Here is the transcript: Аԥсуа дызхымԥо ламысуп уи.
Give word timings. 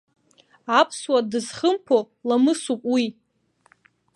Аԥсуа 0.79 1.19
дызхымԥо 1.31 1.99
ламысуп 2.27 2.81
уи. 2.93 3.05